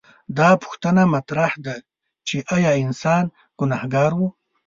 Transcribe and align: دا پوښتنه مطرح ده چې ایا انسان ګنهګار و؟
دا 0.37 0.49
پوښتنه 0.63 1.01
مطرح 1.15 1.51
ده 1.65 1.75
چې 2.27 2.37
ایا 2.55 2.71
انسان 2.83 3.23
ګنهګار 3.59 4.11
و؟ 4.15 4.19